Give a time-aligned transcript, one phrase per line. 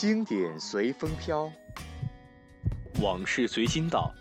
[0.00, 1.50] 经典随风飘，
[3.02, 4.14] 往事随心到。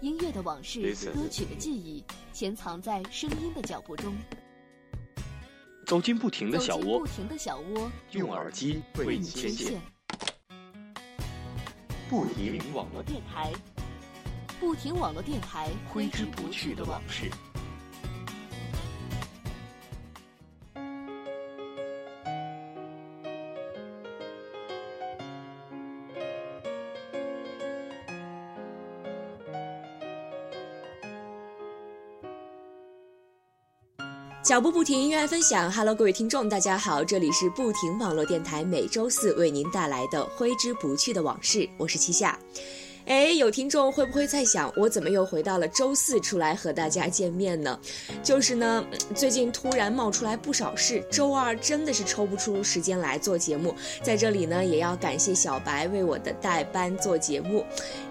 [0.00, 0.80] 音乐的往事，
[1.12, 2.02] 歌曲的记忆，
[2.32, 4.16] 潜藏在声音的脚步中。
[5.84, 9.78] 走进不停的小窝，不停的小窝，用耳机为你牵线。
[12.08, 13.52] 不停网络电台，
[14.58, 17.30] 不停网络电台，挥之不去的往事。
[34.44, 35.72] 脚步不停，音乐爱分享。
[35.72, 42.38] Hello，各位听众，大家好，这里是不停网络电台，每周四为您带来的挥之不去的往事，我是七夏。
[43.06, 47.78] 哎，有听众会不会在想，我怎么又回到了周四出来和大家见面呢？
[48.22, 48.82] 就是呢，
[49.14, 53.74] 最近突然冒出来不少事，周二真的是抽不出时间来做节目。
[54.02, 57.62] 在这里呢，也要感谢小白为我的代班做节目，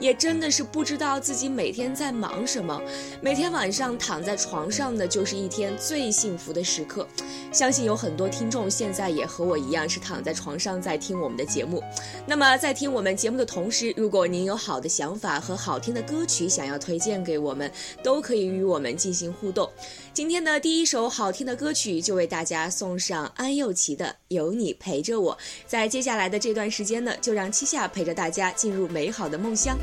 [0.00, 2.82] 也真的是不知道自己每天在忙什么。
[3.20, 7.06] 每天晚上躺在床上呢，就是一天最幸福的时刻。
[7.52, 11.80] 相信有很多听众现在也和我一样，是躺在床上在听我们的节目。
[12.26, 17.70] 那么在听我们节目的同时，如果您有好的想法和好听的歌曲想要推荐给我们，
[18.02, 19.70] 都可以与我们进行互动。
[20.12, 25.34] 今天的第一首好听的歌曲就为大家送上安又琪的《有你陪着我》。
[25.66, 29.78] 在接下来的这段时间呢，就让七夏陪着大家进入美好的梦乡。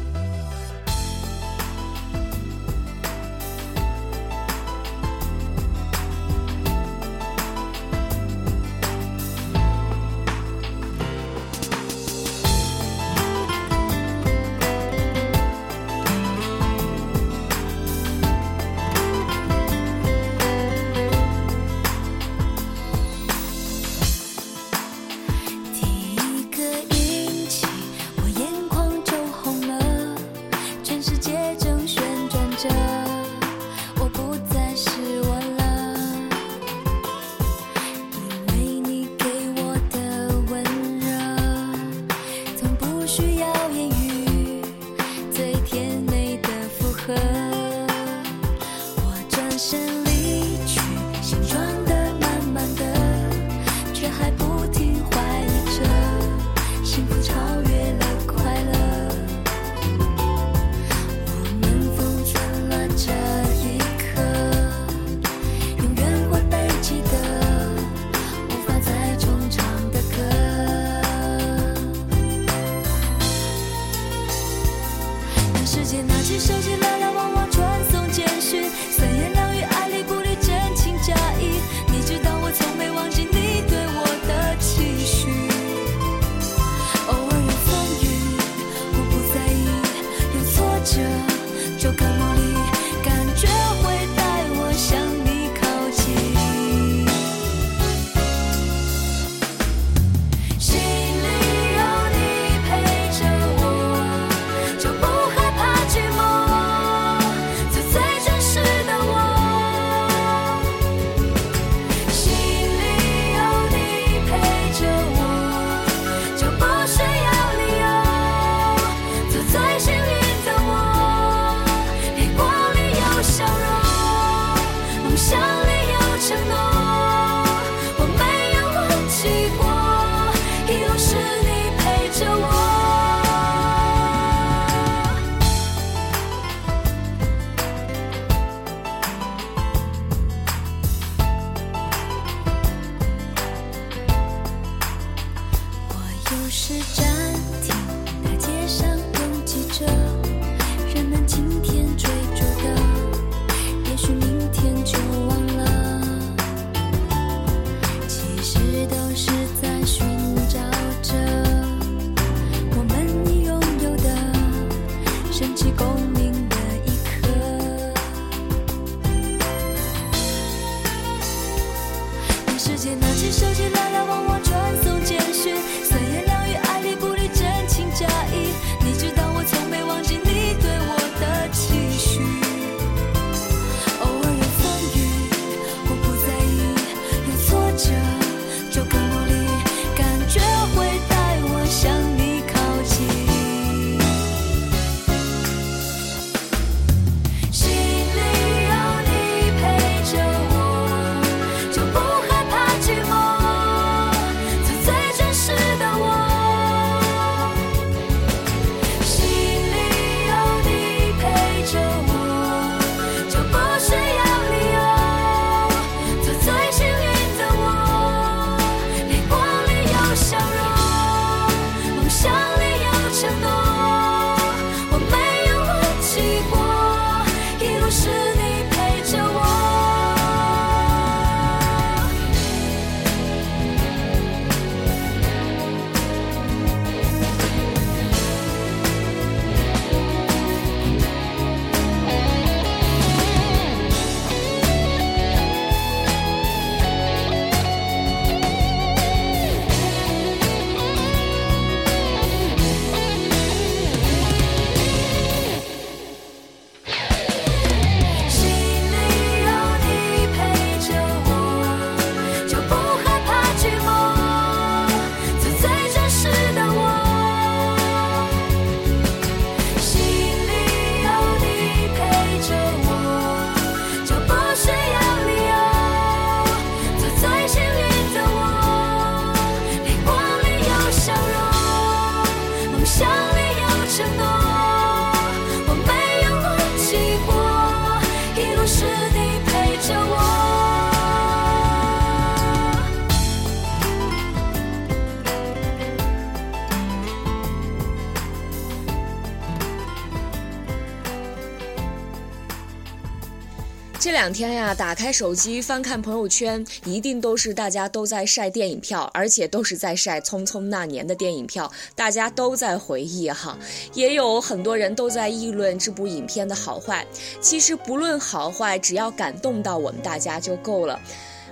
[304.08, 313.60] 这两天呀，打开手机翻看朋友圈，一定都是大家都在晒电影票，而且都是在晒《匆匆那年》的电影票，大家都在回忆哈。
[313.94, 317.06] 也有很多人都在议论这部影片的好坏。
[317.42, 320.98] 其实不论好坏，只要感动到我们大家就够了。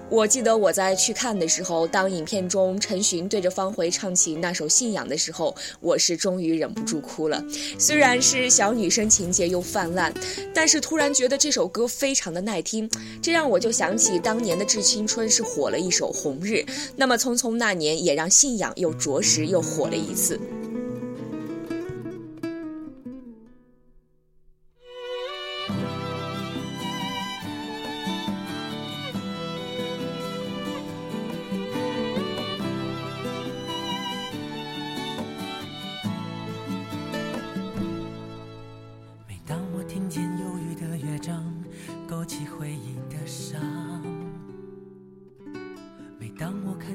[0.08, 7.44] 我记得我在去看的时候，当影片中陈寻对着方茴唱起那首《信仰》的时候，我是终于忍不住哭了。
[7.80, 10.14] 虽然是小女生情节又泛滥，
[10.54, 12.90] 但是突然觉得这首歌非常的耐听，
[13.22, 16.54] 这让我就想起当年的《致青春》是火了一首《红日》，
[16.96, 20.40] 那么《匆匆那年》也让《信仰》又着实又火了一次。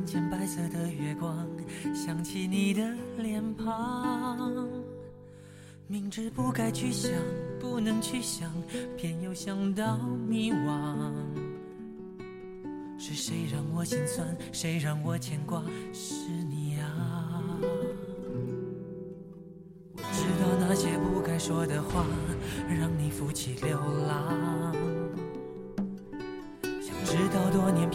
[0.06, 1.47] 浅白色的月光，
[1.94, 2.82] 想起你的
[3.19, 4.69] 脸庞
[5.87, 7.11] 明知不该去想，
[7.61, 8.50] 不能去想，
[8.97, 9.99] 偏又想到
[10.29, 11.12] 迷惘。
[12.99, 14.37] 是谁让我心酸？
[14.52, 15.62] 谁让我牵挂？
[15.93, 17.43] 是你啊！
[19.97, 22.05] 我知道那些不该说的话，
[22.69, 25.00] 让你负气流浪。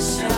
[0.00, 0.37] 怎么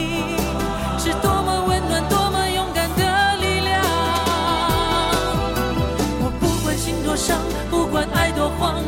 [7.21, 7.37] 伤，
[7.69, 8.83] 不管爱多慌，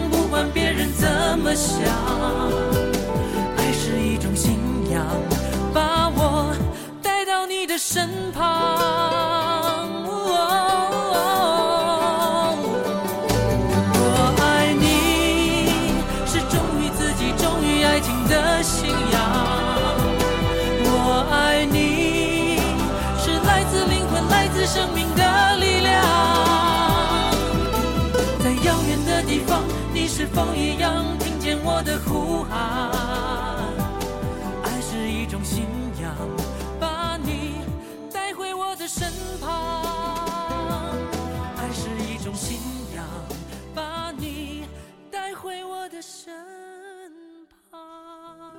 [30.34, 32.92] 风一样听见我的呼喊？
[34.64, 35.64] 爱是一种信
[36.02, 36.12] 仰，
[36.80, 37.62] 把你
[38.12, 39.84] 带回我的身旁。
[41.56, 42.58] 爱是一种信
[42.96, 43.06] 仰，
[43.76, 44.66] 把你
[45.12, 46.34] 带回我的身。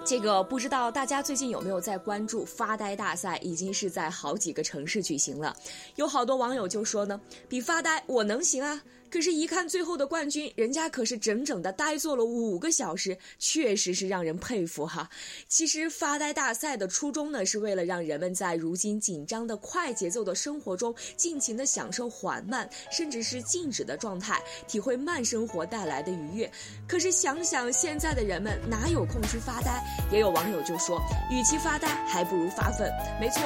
[0.07, 3.37] 这个不知道大家最近有没有在关注发呆大赛？
[3.39, 5.57] 已经是在好几个城市举行了，
[5.97, 8.81] 有好多网友就说呢，比发呆我能行啊。
[9.11, 15.09] 可是，一看最后的冠军，人家可是整整的呆坐了五个小时，确实是让人佩服哈。
[15.49, 26.51] 其实，发呆大赛的初衷呢，是为了让人们在如今紧张的快节奏的生活中，尽情的享受缓慢甚至是静止的状态，体会慢生活带来的愉悦。
[26.89, 29.81] 可是，想想现在的人们哪有空去发呆？
[30.11, 32.91] 也有网友就说，与其发呆，还不如发奋。
[33.21, 33.43] 没错。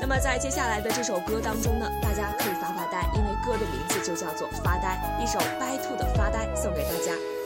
[0.00, 7.37] 那么在接下来的这首歌当中呢，大家可以发发呆，因为歌的名字就叫做《发呆》，一首 BYTO 的《发呆》送给大家。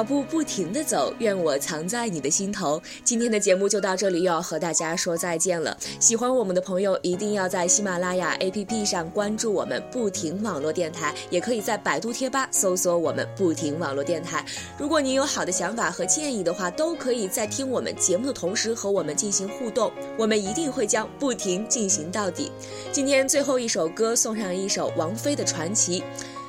[0.00, 2.80] 脚步不停地走，愿我藏在你的心头。
[3.04, 5.76] 今天的节目就到这里，又要和大家说再见了。
[5.98, 14.42] 喜欢我们的朋友一定要在喜马拉雅 APP 上关注我们不停网络电台，也可以在百度贴吧搜索我们不停网络电台。
[14.78, 22.50] 如果您有好的想法和建议的话，都可以在听我们节目的同时和我们进行互动，我们一定会将不停进行到底。
[22.90, 26.00] 今天最后一首歌送上一首王菲的《传奇》。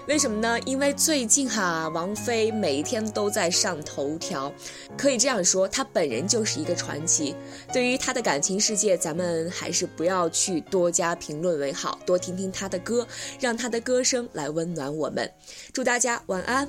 [0.08, 0.60] 为什么呢？
[0.66, 4.52] 因为最近哈，王菲每一天都在上头条，
[4.98, 7.36] 可以这样说，她本人就是一个传奇。
[7.72, 13.08] 对于她的感情世界，咱们还是不要去多加评论为好，多听听她的歌，
[13.40, 15.32] 让她的歌声来温暖我们。
[15.72, 16.68] 祝大家晚安。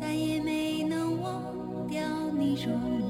[0.00, 2.02] 再也没能忘掉
[2.36, 3.01] 你容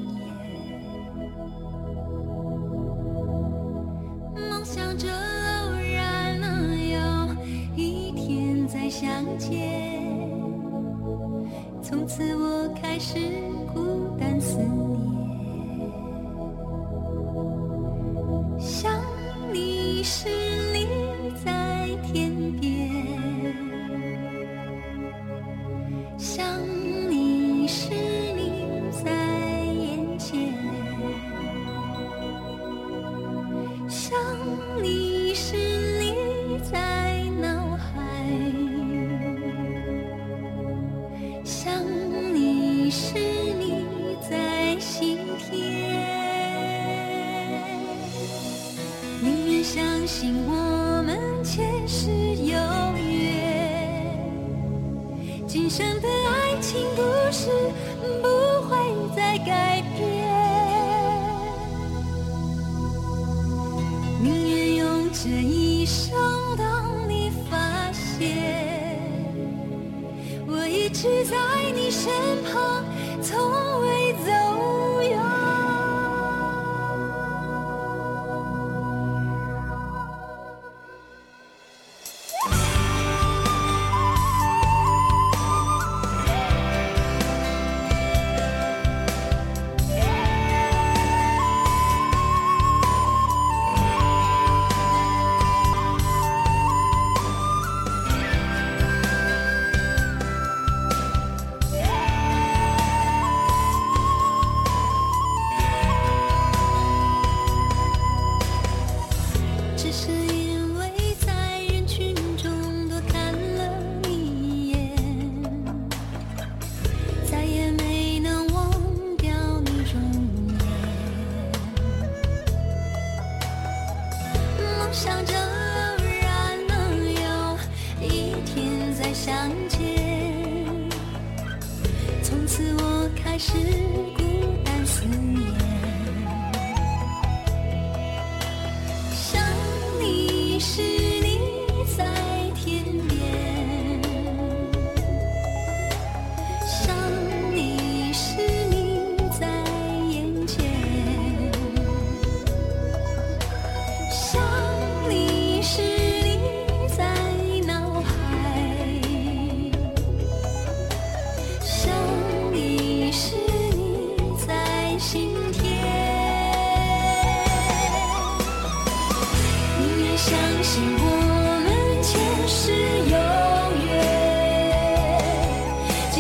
[71.03, 71.37] 只在
[71.75, 72.13] 你身
[72.45, 72.85] 旁，
[73.21, 73.92] 从未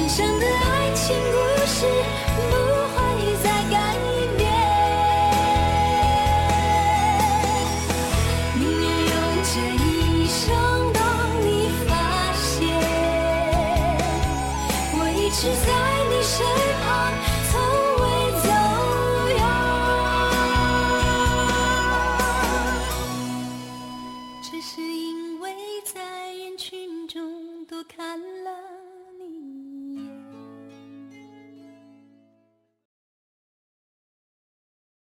[0.04, 0.61] 一生的